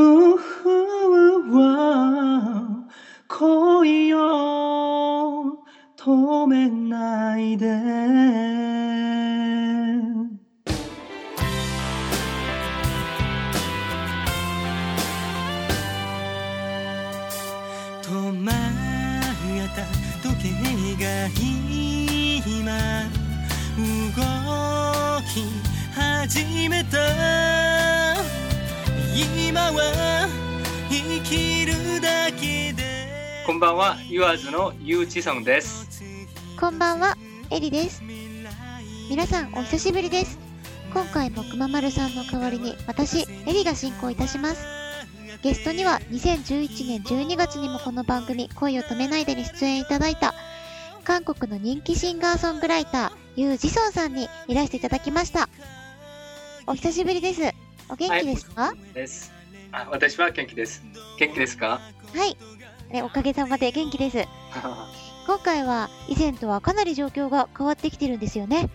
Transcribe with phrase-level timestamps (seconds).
[0.00, 2.86] うわ
[3.26, 4.18] 恋を
[5.96, 7.66] 止めないで
[18.02, 18.54] 止まっ
[19.74, 19.82] た
[20.22, 21.06] 時計が
[22.46, 23.02] 今
[23.76, 23.82] 動
[25.22, 25.42] き
[25.92, 26.98] 始めた
[29.20, 30.28] 今は
[30.88, 35.88] 生きるだけでこんばんは、ユアーズのユウチソンです。
[36.60, 37.16] こんばんは、
[37.50, 38.00] エリです。
[39.10, 40.38] 皆さん、お久しぶりです。
[40.94, 44.64] 今回もくままるさんの代わりに、私、エリが進行いたします。
[45.42, 50.32] ゲストには、2011年12月にもこの番組、恋を止めないでに出演いただいた、
[51.02, 55.48] 韓国の人気シンガーソングライター、ユウ・ジソンさんにいらしていただきました。
[56.68, 57.57] お久しぶりです。
[57.88, 59.32] お元気ですか、です。
[59.72, 60.82] あ、私は元気です。
[61.18, 61.80] 元気ですか？
[62.14, 62.36] はい。
[62.92, 64.18] ね、おかげさまで元気です。
[65.26, 68.70] 今回は、以前とはかなり状況が変わってきてるんですよね。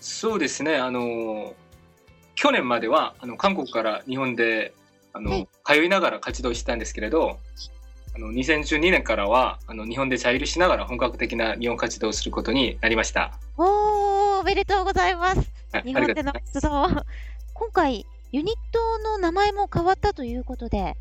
[0.00, 1.54] そうですね、あの、
[2.34, 4.74] 去年までは、あの、韓国から日本で、
[5.12, 7.38] あの、はい通いながら活動してたんですけれど、
[8.14, 13.32] あの、2012年からは、あの、日本でチャイルしながら本格的な日本活動をすることになりました。
[13.56, 15.40] おー、おめでとうございます。
[15.72, 16.86] はい日本での活動。
[17.54, 18.04] 今回、
[18.34, 20.96] ユニットの名前も変わったということで。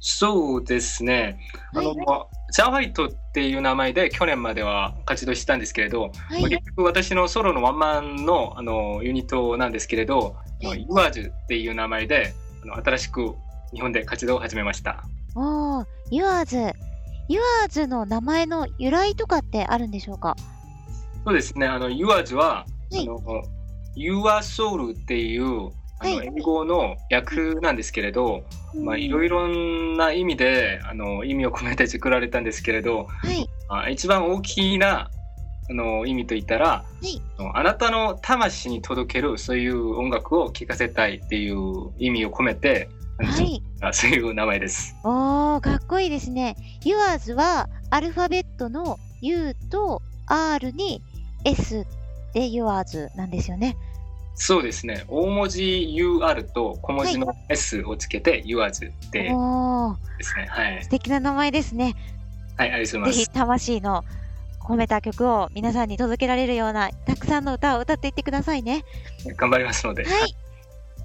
[0.00, 1.38] そうですね。
[1.74, 6.42] あの、はいジャワイトっていう名前で去年までは活動してたんですけれど、はい。
[6.44, 13.34] 結局私のソロのワンマンのあのユニットなんですけれど、はいユアーズっていう名前であの新しく
[13.74, 15.04] 日本で活動を始めました。
[15.34, 16.56] おー、ユアーズ。
[17.28, 20.36] ユアーズの名前の由来とかってあるんでしょうか？
[21.26, 21.66] そうですね。
[21.66, 23.20] あの URs は、はいあの
[23.94, 25.70] Your Soul っていう
[26.02, 29.48] あのはい英語の訳なんですけれど、まあいろいろ
[29.96, 33.48] な意味であの意味を込めて作られたんですけれど、はい。
[33.68, 35.10] あ一番大きな
[35.70, 37.20] あの意味といったら、い
[37.54, 43.62] あなたの魂に届けるそういう音楽を聴かせたいっていう意味を込めて、はい。
[43.80, 44.96] あそういう名前です。
[45.04, 46.56] おー、かっこいいですね。
[46.84, 51.02] ユアーズは、アルファベットの U と R に
[51.44, 51.86] S
[52.32, 53.76] でユアーズなんですよね。
[54.34, 55.04] そうですね。
[55.08, 55.62] 大文字
[55.94, 59.28] UR と小文字の S をつけて Yours でで
[60.24, 60.46] すね。
[60.48, 60.82] はい。
[60.82, 61.94] 素敵な名前ですね。
[62.56, 63.38] はい、ありがとうござぜひいます。
[63.38, 64.04] 魂の
[64.60, 68.84] 込めた曲を皆さんに届けられるようなたくさんの歌を歌っていってくださいね。
[69.36, 70.04] 頑張りますので。
[70.04, 70.34] はい。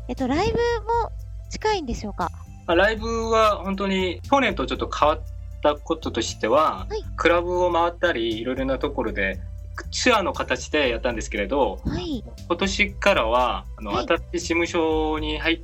[0.08, 0.60] えっと、ライブも
[1.50, 2.32] 近いんでしょうか？
[2.66, 5.22] まあライブは本当に去年とちょっと変わっ
[5.62, 9.40] たこととしては、はいクラブを回ったりいろいろなところで
[9.92, 12.24] ツアーの形でやったんですけれど、はい。
[12.48, 15.62] 今年からはあの、はい新しい事務所に入っ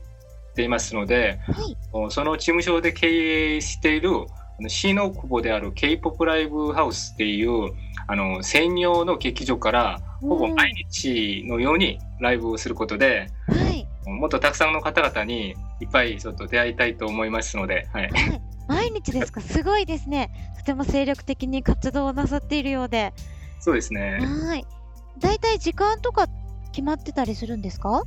[0.56, 1.78] ていますので、はい。
[2.12, 7.72] その事務所で経営しているあの新大久保である K-POP ライブハウスっていう
[8.08, 13.88] あの専用の劇場からほぼ毎日のようにライブをすることで、はい。
[14.06, 18.42] もっとたくさんの方々にいっぱいちょっと出会いたいと思いますので、はい、はい。
[18.68, 19.42] 毎日ですか？
[19.42, 20.30] すごいですね。
[20.60, 23.14] とても精力的に活動をなさっているようで。
[23.64, 24.20] そうですね。
[24.20, 24.66] はい。
[25.20, 26.28] だいたい時間とか
[26.74, 28.04] 決まってたりするんですか？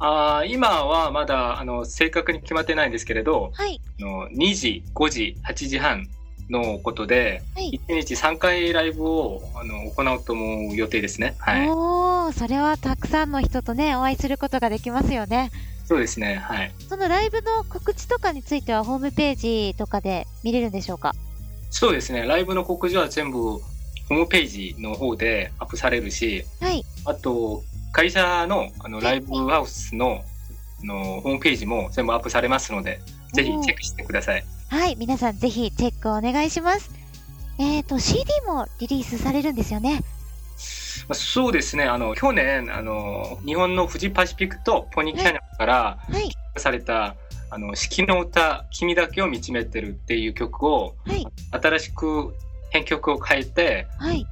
[0.00, 3.80] あー今はまだあの正確に決まってないんですけれど、はい。
[4.00, 6.06] あの2時、5時、8時半
[6.48, 7.78] のことで、はい。
[7.88, 11.36] 1日3回ライブをあの行おうと思う予定ですね。
[11.38, 11.68] はい。
[11.68, 15.50] おー、それはたくさんの人とね、お会いすることができますよね。
[15.84, 16.36] そうですね。
[16.36, 16.72] はい。
[16.88, 21.14] そのライブの告知とかについてはホームページとかで見れるんでしょうか？
[21.70, 22.24] そうですね。
[22.26, 23.60] ライブの告知は全部
[24.08, 26.84] ホームページの方でアップされるし、はい。
[27.04, 30.22] あと会社のあのはいライブハウスの
[30.82, 33.00] あのホームページも全部アップされますので、
[33.34, 34.44] ぜひチェックしてください。
[34.68, 34.96] はい。
[34.96, 36.90] 皆さんぜひチェックお願いします。
[37.58, 40.02] えっ、と、CD もリリースされるんですよね？
[41.08, 41.84] まあそうですね。
[41.84, 46.30] あの去年あの日本のフジパシフィックとポニーキャニオンからはい。
[46.56, 47.14] された
[47.50, 51.26] あの四季の歌「君だけを見つめてる」っていう曲をはい。
[51.50, 52.34] 新しく
[52.70, 54.26] 編曲を変えてはい。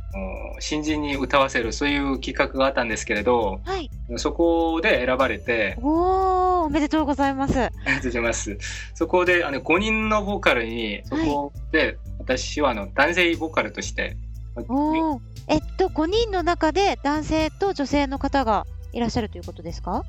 [0.59, 3.91] 新人に歌わせるそういう企画があったんですけれどはい。
[4.17, 7.61] そこで選ばれておー、おめでとうございます。
[7.61, 8.57] ありがとうございます
[8.95, 14.17] そこであの5人のボーカルにそこで私はあの男性ボーカルとして
[14.69, 15.21] おー。
[15.49, 20.03] えっと、5人の中で男性と女性の方がいらっしゃるということですか？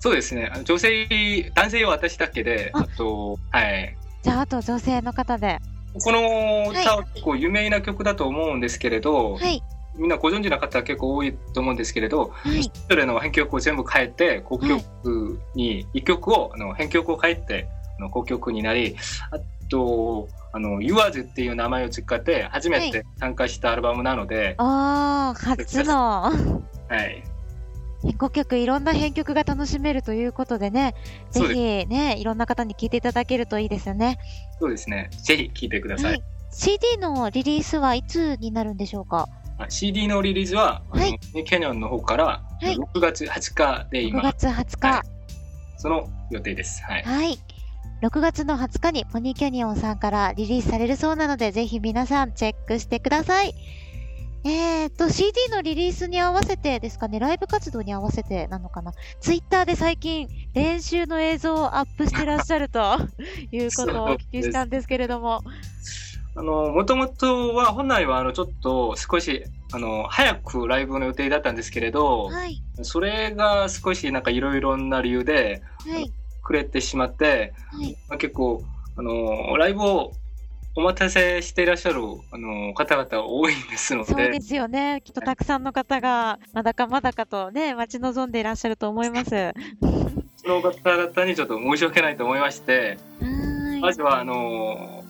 [0.00, 5.60] そうですね女性男性は私だけでああとはいじゃあ、あと女性の方で。
[6.02, 9.62] この歌は結構有名な曲だと思うんですけれど、はい。
[9.96, 12.64] みんなご存知な方は結構多いと思うんですけれど、はい。
[12.64, 17.68] それぞれの編曲を全部変えて、公曲に、一曲を、あの編曲を変えて、
[17.98, 18.96] あの公曲になり、
[19.30, 19.38] あ
[19.68, 26.32] と、あの、Yours っていう名前を使って初めて参加したアルバムなので、ああ、初のは
[27.04, 27.22] い。
[28.04, 30.94] 編曲、いろんな編曲が楽しめるということでね、
[31.30, 34.18] ぜひね、いろんな方に聞いていただけるといいですよね。
[34.60, 35.10] そうですね。
[35.22, 36.12] ぜひ聴いてください。
[36.12, 36.22] はい。
[36.52, 39.28] CD のリリースはいつになるんでしょうか？
[39.58, 44.88] あ CD のリリースは、はいキャニオンの方からい6月20日で ?6 今、月20日。
[44.88, 45.08] はい
[45.76, 46.82] その予定です。
[46.82, 47.02] はい。
[47.02, 47.38] はい。
[48.02, 53.54] 6月の20日にポニーキャニオンさんからリリースされるそうなので、ぜひ皆さんチェックしてください。
[54.46, 58.92] えーと、CD のリリースに合わせてですかね、ライブ活動に合わせてなのかな。
[59.18, 62.98] ツイッターで最近練習の映像をアップしてらっしゃると
[63.50, 65.40] いうことをお聞きしたんですけれども。
[66.36, 72.60] あの、もともとは、本来は、あの、ちょっと少し、あの、早くライブの予定だったんですけれど、はい。
[72.82, 76.12] それが少しなんかいろいろな理由ではい。
[76.42, 77.96] くれてしまって、はい。
[78.08, 78.62] まあ、結構、
[78.96, 80.12] あの、ライブを
[80.76, 82.00] お待たせしていらっしゃる、
[82.32, 85.02] あの、方々多いんですので、そうですよね。
[85.04, 89.34] きっとたくさんの方が、まだかまだかとね、待ち望んでいらっしゃると思います。
[89.34, 89.54] は
[90.36, 92.98] その方々にちょっと申し訳ないと思いまして。
[93.80, 95.04] まずは、あの、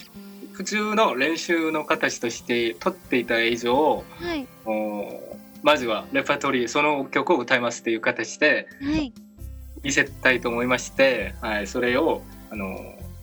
[0.52, 4.46] 普通の練習の形として撮っていた映像を、はい。
[4.67, 9.14] おまずはレパートリー、その曲を歌いますっていう形ではい。
[9.82, 12.67] 見せたいと思いまして、はい、それを、あの、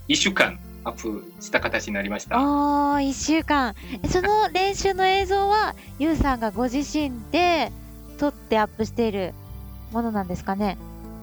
[0.08, 2.38] 1週間アップした形になりました。
[2.40, 3.76] おー、一週間。
[4.04, 7.72] えその練習の映像は、ゆうさんがご自身で
[8.18, 9.34] 撮ってアップしている
[9.92, 10.78] ものなんですかね？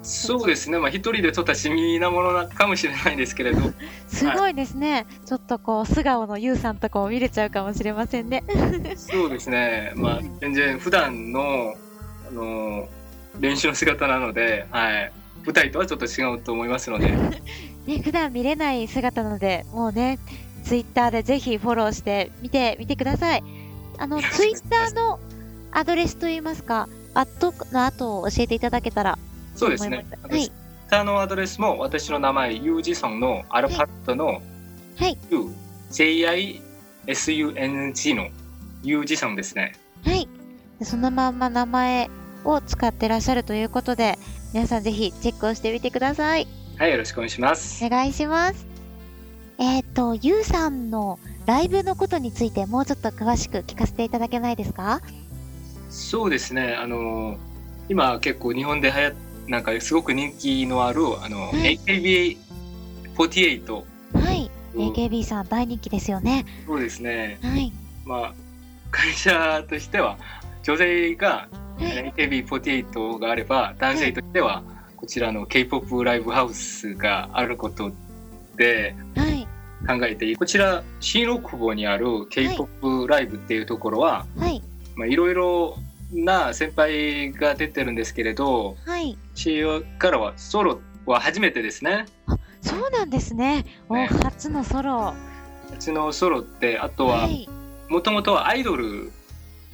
[0.04, 3.60] そうですね、まあ一人で撮った地味なものなかもしれないですけれど、
[4.08, 5.06] すごいですね。
[5.26, 8.44] ちょっとこう、素顔のゆうさんとかを見れちゃうかもしれませんね。
[8.96, 11.74] そうですね、まあ全然普段の、
[12.30, 12.88] あの、
[13.40, 15.12] 練習の姿なので、はい、
[15.48, 17.10] 舞台とはちょっと違うと思いますので、
[17.88, 20.18] ね、普段見れない姿なので、もうね、
[20.62, 23.42] ツイッターでぜひフォローして見てみてください。
[23.96, 25.18] あの、ツイッターの
[25.72, 29.18] アドレスといいますか、アットの後を教えていただけたら
[29.56, 30.52] そうですね思います。
[30.90, 34.42] あのアドレスも私の名前、ユージソンのアルファベットの
[34.98, 35.50] はい、U、
[35.90, 36.60] JISUNG
[38.14, 38.28] の
[38.82, 39.72] ユージソンですね。
[40.04, 40.28] はい。
[40.78, 42.10] でそのまんま名前
[42.44, 44.18] を使ってらっしゃるということで、
[44.52, 46.46] 皆さんぜひチェックをしてみてください。
[46.78, 47.84] はい、よろしくお願いします。
[47.84, 48.66] お願いします。
[49.58, 55.00] えっ、と、ゆうさんのライブのことについてもうちょっと詳しく聞かせていただけないですか？
[55.90, 57.36] そうですね、あの、
[57.88, 59.14] 今結構日本で流行っ
[59.48, 63.72] なんかすごく人気のある、あの、はい AKB48。
[63.72, 64.50] はい。
[64.74, 66.44] AKB さん大人気ですよね。
[66.66, 67.38] そうですね。
[67.42, 67.72] はい。
[68.04, 68.34] まあ、
[68.90, 70.18] 会社としては、
[70.68, 71.48] 女性が
[71.78, 72.12] はい。
[72.14, 74.62] AKB48 があれば、男性としては、
[74.96, 77.90] こちらの K-POP ライブハウスがあること
[78.56, 79.46] ではい。
[79.86, 84.62] 考えて、こちら、新大久保にある K-POP ライブっていうところは、はい。
[84.94, 85.78] まあ、いろいろ
[86.12, 89.16] な先輩が出てるんですけれど、はい。
[89.34, 92.04] CEO からはソロは初めてですね。
[92.60, 93.64] そうなんですね。
[93.88, 95.14] お、ね初のソロ。
[95.72, 97.48] うちのソロって、あとは、はい。
[97.88, 99.12] もともとはアイドル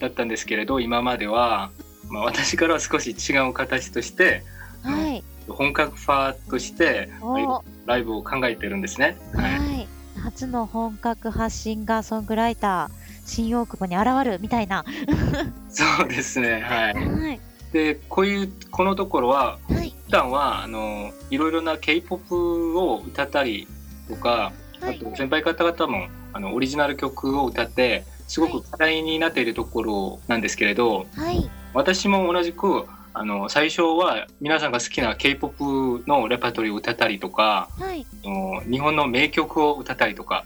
[0.05, 1.71] だったんですけれど、今までは、
[2.09, 4.43] まあ、私からは少し違う形として、
[4.83, 5.25] はい。
[5.49, 9.17] 本格派としてお、ライブを考えてるんですね。
[9.35, 9.53] はい。
[9.59, 9.89] はい。
[10.23, 12.91] 初の本格発信ガーソングライター、
[13.27, 14.85] 新大久保に現るみたいな。
[15.69, 16.61] そうですね。
[16.61, 16.95] はい。
[16.95, 17.41] はい。
[17.73, 19.95] で、こういう、このところは、はい。
[20.07, 23.67] 普段は、あの、いろいろな K-POP を歌ったり
[24.09, 24.99] とか、あはい。
[24.99, 31.49] と先輩方々もあのオリジナル曲を歌ってすごく課題になっているところなんですけれどはい。
[31.73, 38.07] 私も同じくあの最初は皆さんが好きな K-POP のレパートリーを歌ったりとかはい。
[38.25, 40.45] あの日本の名曲を歌ったりとか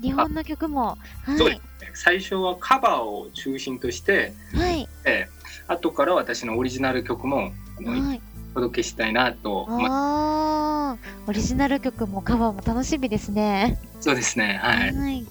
[0.00, 0.96] 日本の曲も。
[1.24, 1.62] はいそうです。
[1.94, 4.88] 最初はカバーを中心としてはい。
[5.04, 5.28] で
[5.66, 8.20] 後から私のオリジナル曲もはい。
[8.52, 10.96] お届けしたいなと、ま
[11.26, 13.78] オリジナル曲もカバーも楽しみですね。
[14.00, 15.26] そうですねはいはい。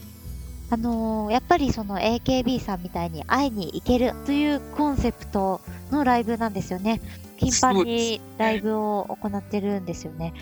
[0.70, 7.02] あのーやっぱりその AKB さんみたいに会いに行けるというコンセプトのライブなんですよね。
[7.38, 10.34] 頻繁にライブを行ってるんですよね。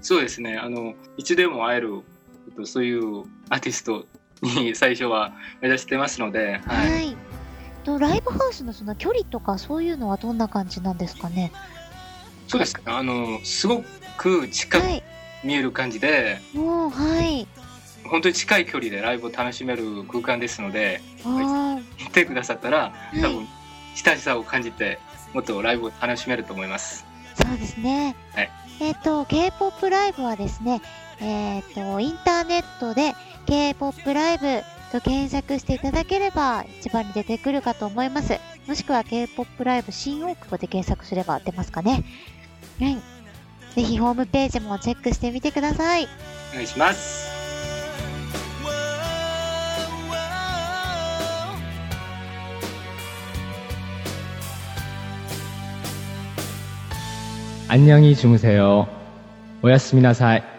[0.00, 0.56] そうですね。
[0.56, 2.02] あの、いつでも会える、
[2.48, 4.06] えっとそういうアーティスト
[4.42, 6.74] に最初は目指してますので、は。
[6.74, 7.16] はいい。
[7.84, 11.52] とライブハウスのその距離とかそういうのはどんな感じなんですかね？
[12.46, 12.82] そうですね。
[12.86, 13.82] あの、すご
[14.16, 15.02] く近くはい。
[15.44, 17.46] 見える感じで、もうはい。
[18.08, 23.46] 本当に近い距離でライブを楽しめる空間ですのであ来てくださったらい多分
[23.94, 24.98] 親しさを感じて
[25.34, 27.04] もっとライブを楽しめると思います。
[27.38, 28.16] あ、そうですね。
[28.34, 28.50] はい
[28.80, 30.80] えっ、と、K-POP ライブはですね、
[31.20, 33.14] えっ、と、インターネットで
[33.46, 34.62] K-POP ライブ
[34.92, 38.38] と検索していただければ一番に出てくるかと思います。
[38.66, 42.04] もしくは K-POP ライブ新大久保で検索すれば出ますかね。
[42.80, 42.98] はい。
[43.74, 46.08] ぜひホームページもチェックしてみてください。
[46.52, 47.37] お願いします。
[57.70, 58.88] 안녕히 주무세요.
[59.62, 60.57] 오야스미나사이.